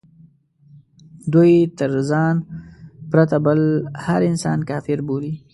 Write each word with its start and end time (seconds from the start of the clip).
دوی 1.33 1.53
تر 1.77 1.91
ځان 2.09 2.35
پرته 3.11 3.37
بل 3.45 3.59
هر 4.05 4.21
انسان 4.31 4.59
کافر 4.69 4.99
بولي. 5.07 5.33